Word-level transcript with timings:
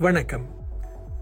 வணக்கம். 0.00 0.59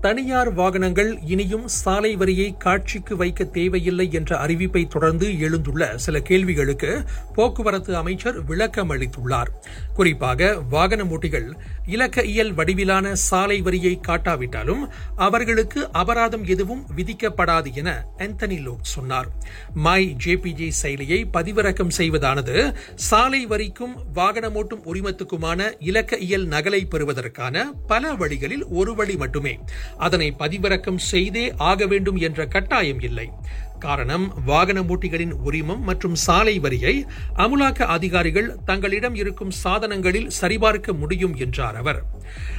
தனியார் 0.01 0.53
வாகனங்கள் 0.53 1.19
இனியும் 1.27 1.69
சாலை 1.69 2.17
வரியை 2.17 2.55
காட்சிக்கு 2.59 3.17
வைக்க 3.17 3.45
தேவையில்லை 3.45 4.13
என்ற 4.13 4.47
அறிவிப்பை 4.47 4.87
தொடர்ந்து 4.87 5.29
எழுந்துள்ள 5.29 5.95
சில 5.95 6.21
கேள்விகளுக்கு 6.21 7.05
போக்குவரத்து 7.35 7.97
அமைச்சர் 7.97 8.45
விளக்கம் 8.45 8.91
அளித்துள்ளார். 8.91 9.47
குறிப்பாக 9.95 10.63
வாகன 10.71 11.05
ஓட்டிகள் 11.05 11.53
இலக்க 11.87 12.23
இயல் 12.23 12.55
வடிவிலான 12.55 13.13
சாலை 13.13 13.61
வரியை 13.61 14.01
காட்டாவிட்டாலும் 14.09 14.89
அவர்களுக்கு 15.17 15.89
அபராதம் 15.93 16.45
எதுவும் 16.45 16.87
விதிக்கப்படாது 16.97 17.75
என 17.75 18.05
ஆந்தனி 18.19 18.63
லோக் 18.63 18.83
சொன்னார். 18.83 19.29
மை 19.75 20.17
ஜேபிஜி 20.25 20.71
செயலியை 20.83 21.25
பதிவிறக்கம் 21.33 21.97
செய்வதானது 21.97 22.75
சாலை 22.95 23.47
வரிக்கும் 23.47 23.95
வாகனமோட்டும் 24.15 24.85
உரிமத்துக்குமான 24.85 25.71
இலக்க 25.79 26.17
இயல் 26.17 26.49
நகலை 26.49 26.89
பெறுவதற்கான 26.89 27.73
பல 27.87 28.15
வழிகளில் 28.15 28.67
ஒரு 28.67 28.95
வழி 28.95 29.17
மட்டுமே. 29.17 29.59
அதனை 29.97 30.35
பதிவிறக்கம் 30.39 30.97
செய்தே 30.97 31.55
ஆக 31.57 31.87
வேண்டும் 31.87 32.17
என்ற 32.17 32.47
கட்டாயம் 32.47 33.01
இல்லை. 33.01 33.31
காரணம் 33.79 34.33
வாகன 34.45 34.81
ஓட்டிகளின் 34.81 35.33
உரிமம் 35.33 35.81
மற்றும் 35.81 36.15
சாலை 36.15 36.59
வரியை 36.59 37.07
அமுலாக்க 37.37 37.83
அதிகாரிகள் 37.83 38.57
தங்களிடம் 38.65 39.15
இருக்கும் 39.15 39.53
சாதனங்களில் 39.65 40.27
சரிபார்க்க 40.27 40.93
முடியும் 40.93 41.37
என்றார் 41.37 41.77
அவர். 41.77 42.05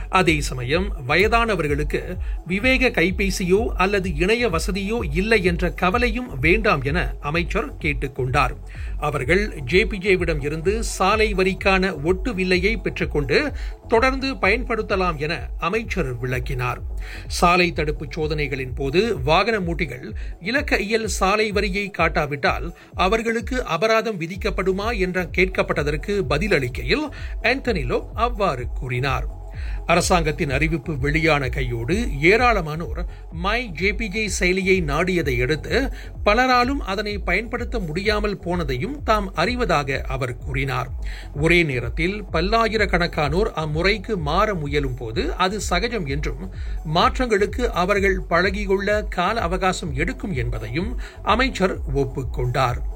அதே 0.09 0.41
சமயம் 0.41 0.91
வயதானவர்களுக்கு 1.07 2.17
விவேக 2.47 2.89
கைபேசியோ 2.89 3.67
அல்லது 3.75 4.15
இணைய 4.15 4.49
வசதியோ 4.49 4.99
இல்லை 5.13 5.43
என்ற 5.43 5.69
கவலையும் 5.71 6.39
வேண்டாம் 6.39 6.81
என 6.81 7.13
அமைச்சர் 7.19 7.77
கேட்டுக்கொண்டார் 7.77 8.53
அவர்கள் 8.99 9.61
ஜேபிஜேவிடம் 9.71 10.43
இருந்து 10.43 10.83
சாலை 10.83 11.33
வரிக்கான 11.33 12.03
ஒட்டு 12.03 12.33
வில்லையை 12.33 12.77
பெற்றுக்கொண்டு 12.77 13.53
தொடர்ந்து 13.87 14.33
பயன்படுத்தலாம் 14.35 15.17
என 15.17 15.49
அமைச்சர் 15.59 16.17
விளக்கினார். 16.17 16.81
சாலை 17.27 17.71
தடுப்பு 17.71 18.05
சோதனைகளின் 18.15 18.75
போது 18.75 19.21
வாகன 19.21 19.59
மூட்டிகள் 19.59 20.13
இலக்க 20.41 20.77
இயல் 20.77 21.07
சாலை 21.07 21.51
வரியை 21.51 21.89
காட்டாவிட்டால் 21.89 22.73
அவர்களுக்கு 22.93 23.65
அபராதம் 23.65 24.19
விதிக்கப்படுமா 24.19 24.97
என்ற 24.97 25.23
கேட்கப்பட்டதற்கு 25.23 26.21
பதிலளிக்கையில் 26.29 27.05
ஆந்தனிலோ 27.41 28.01
அவ்வாறு 28.13 28.65
கூறினார். 28.79 29.38
அரசாங்கத்தின் 29.85 30.49
அறிவிப்பு 30.49 30.97
வெளியான 30.97 31.49
கையோடு 31.49 31.95
ஏராளமானோர் 32.21 32.99
மை 33.31 33.71
ஜேபிஜே 33.79 34.25
செயலியை 34.39 34.77
நாடியதை 34.83 35.41
அடுத்து 35.41 35.93
பலராலும் 36.25 36.81
அதனை 36.85 37.17
பயன்படுத்த 37.17 37.79
முடியாமல் 37.79 38.37
போனதையும் 38.45 39.03
தாம் 39.03 39.33
அறிவதாக 39.35 40.01
அவர் 40.01 40.37
கூறினார். 40.37 40.89
ஒரே 41.35 41.63
நேரத்தில் 41.63 42.23
பல்லாயிரக்கணக்கானோர் 42.33 43.51
அம்முறைக்கு 43.55 44.15
மாற 44.15 44.53
முயலும் 44.53 44.95
போது 44.95 45.35
அது 45.35 45.61
சகஜம் 45.61 46.05
என்றும் 46.05 46.53
மாற்றங்களுக்கு 46.95 47.65
அவர்கள் 47.83 48.19
பழகிக்கொள்ள 48.29 49.07
கால 49.07 49.41
அவகாசம் 49.41 49.93
எடுக்கும் 49.93 50.33
என்பதையும் 50.33 50.99
அமைச்சர் 51.23 51.77
ஒப்புக்கொண்டார். 51.95 52.88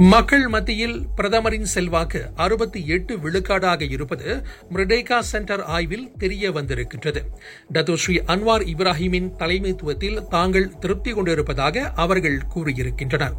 மக்கள் 0.00 0.48
மத்தியில் 0.48 1.06
பிரதமரின் 1.16 1.64
செல்வாக்கு 1.64 2.30
அறுபத்தி 2.36 2.86
எட்டு 2.86 3.16
விழுக்காடாக 3.16 3.90
இருப்பது 3.90 4.44
மிரடேகா 4.72 5.18
சென்டர் 5.18 5.64
ஆய்வில் 5.64 6.12
தெரிய 6.18 6.52
வந்திருக்கின்றது. 6.52 7.20
டத்துஸ்ரீ 7.72 8.16
அன்வார் 8.26 8.64
இப்ராஹிமின் 8.74 9.32
தலைமைத்துவத்தில் 9.38 10.28
தாங்கள் 10.28 10.78
திருப்தி 10.78 11.12
கொண்டிருப்பதாக 11.12 11.92
அவர்கள் 11.94 12.38
கூறியிருக்கின்றனர். 12.54 13.34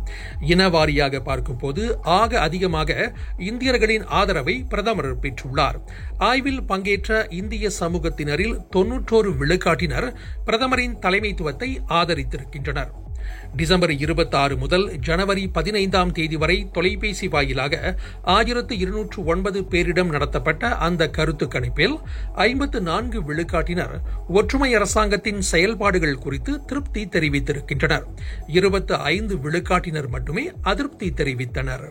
இனவாரியாக 0.48 1.20
பார்க்கும்போது 1.20 2.00
ஆக 2.02 2.40
அதிகமாக 2.40 3.14
இந்தியர்களின் 3.38 4.06
ஆதரவை 4.06 4.66
பிரதமர் 4.70 5.20
பெற்றுள்ளார். 5.20 5.80
ஆய்வில் 6.18 6.64
பங்கேற்ற 6.64 7.28
இந்திய 7.30 7.70
சமூகத்தினரில் 7.80 8.60
தொன்னூற்றோரு 8.76 9.32
விழுக்காட்டினர் 9.38 10.14
பிரதமரின் 10.46 10.98
தலைமைத்துவத்தை 11.02 11.78
ஆதரித்திருக்கின்றனர். 11.90 13.08
டிசம்பர் 13.56 13.92
இருபத்தாறு 13.92 14.58
முதல் 14.58 14.98
ஜனவரி 15.00 15.48
பதினைந்தாம் 15.48 16.12
தேதி 16.12 16.36
வரை 16.36 16.68
தொலைபேசி 16.74 17.28
வாயிலாக 17.28 18.00
ஆயிரத்து 18.22 18.78
இருநூற்று 18.78 19.26
ஒன்பது 19.26 19.62
பேரிடம் 19.62 20.10
நடத்தப்பட்ட 20.10 20.76
அந்த 20.76 21.10
கருத்து 21.10 21.48
கணிப்பில் 21.48 21.98
ஐம்பத்து 22.34 22.82
நான்கு 22.82 23.22
விழுக்காட்டினர் 23.22 23.96
ஒற்றுமை 24.28 24.74
அரசாங்கத்தின் 24.74 25.42
செயல்பாடுகள் 25.42 26.18
குறித்து 26.18 26.66
திருப்தி 26.66 27.06
தெரிவித்திருக்கின்றனர். 27.06 28.06
இருபத்து 28.48 28.96
ஐந்து 28.96 29.36
விழுக்காட்டினர் 29.36 30.08
மட்டுமே 30.08 30.52
அதிருப்தி 30.62 31.10
தெரிவித்தனர். 31.10 31.88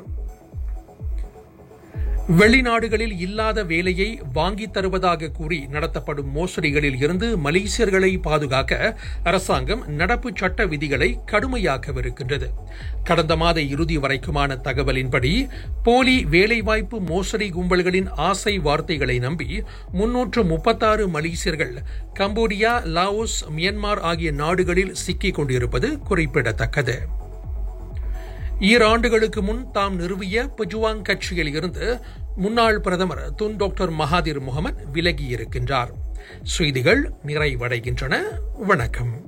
வெளிநாடுகளில் 2.37 3.21
இல்லாத 3.21 3.65
வேலையை 3.65 4.21
வாங்கித் 4.33 4.73
தருவதாக 4.73 5.29
கூறி 5.29 5.67
நடத்தப்படும் 5.67 6.37
மோசடிகளில் 6.37 6.97
இருந்து 6.97 7.39
மலேசியர்களை 7.39 8.21
பாதுகாக்க 8.23 8.99
அரசாங்கம் 9.25 9.89
நடப்பு 9.89 10.31
சட்ட 10.35 10.67
விதிகளை 10.67 11.19
கடுமையாக்கவிருக்கின்றது. 11.27 12.47
கடந்த 13.05 13.37
மாத 13.37 13.61
இறுதி 13.61 13.99
வரைக்குமான 13.99 14.57
தகவலின்படி 14.65 15.49
போலி 15.83 16.25
வேலைவாய்ப்பு 16.25 17.01
மோசடி 17.01 17.51
கும்பல்களின் 17.51 18.09
ஆசை 18.09 18.59
வார்த்தைகளை 18.59 19.19
நம்பி 19.19 19.63
முன்னூற்று 19.93 20.45
முப்பத்தாறு 20.45 21.09
மலேசியர்கள் 21.09 21.75
கம்போடியா 22.15 22.83
லாவோஸ் 22.95 23.45
மியன்மார் 23.57 24.01
ஆகிய 24.01 24.31
நாடுகளில் 24.31 24.95
சிக்கிக் 24.95 25.35
கொண்டிருப்பது 25.35 25.99
குறிப்பிடத்தக்கது. 25.99 27.27
ஈராண்டுகளுக்கு 28.61 29.41
முன் 29.41 29.71
தாம் 29.71 30.01
நிறுவிய 30.01 30.51
பஜுவாங் 30.57 31.03
கட்சியில் 31.03 31.55
இருந்து 31.55 32.01
முன்னாள் 32.37 32.81
பிரதமர் 32.81 33.33
துன் 33.43 33.57
டாக்டர் 33.57 33.91
மகாதிர் 33.91 34.41
முகமது 34.41 34.85
விலகியிருக்கின்றார். 34.95 35.91
செய்திகள் 36.43 37.13
நிறைவடைகின்றன. 37.27 38.21
வணக்கம். 38.57 39.28